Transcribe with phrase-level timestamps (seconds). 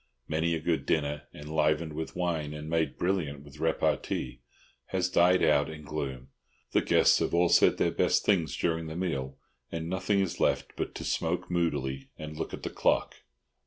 [0.27, 4.41] Many a good dinner, enlivened with wine and made brilliant with repartee,
[4.87, 6.29] has died out in gloom.
[6.71, 9.37] The guests have all said their best things during the meal,
[9.71, 13.17] and nothing is left but to smoke moodily and look at the clock.